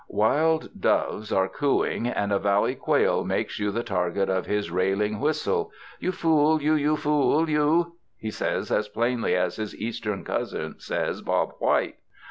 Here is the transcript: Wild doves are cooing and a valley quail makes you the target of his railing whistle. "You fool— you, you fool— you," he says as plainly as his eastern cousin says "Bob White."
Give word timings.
Wild 0.09 0.71
doves 0.81 1.31
are 1.31 1.47
cooing 1.47 2.07
and 2.07 2.31
a 2.31 2.39
valley 2.39 2.73
quail 2.73 3.23
makes 3.23 3.59
you 3.59 3.69
the 3.69 3.83
target 3.83 4.29
of 4.31 4.47
his 4.47 4.71
railing 4.71 5.19
whistle. 5.19 5.69
"You 5.99 6.11
fool— 6.11 6.59
you, 6.63 6.73
you 6.73 6.97
fool— 6.97 7.47
you," 7.51 7.97
he 8.17 8.31
says 8.31 8.71
as 8.71 8.87
plainly 8.87 9.35
as 9.35 9.57
his 9.57 9.75
eastern 9.79 10.23
cousin 10.23 10.79
says 10.79 11.21
"Bob 11.21 11.51
White." 11.59 11.97